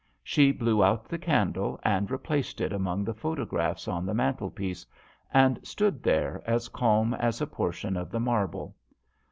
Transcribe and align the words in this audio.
She 0.23 0.51
blew 0.51 0.83
out 0.83 1.07
the 1.07 1.19
candle, 1.19 1.79
and 1.83 2.09
replaced 2.09 2.59
it 2.59 2.73
among 2.73 3.03
the 3.03 3.13
photographs 3.13 3.87
on 3.87 4.03
the 4.07 4.15
mantle 4.15 4.49
piece, 4.49 4.83
and 5.31 5.59
stood 5.61 6.01
there 6.01 6.41
as 6.43 6.69
calm 6.69 7.13
as 7.13 7.39
a 7.39 7.45
portion 7.45 7.95
of 7.95 8.09
the 8.09 8.19
marble. 8.19 8.73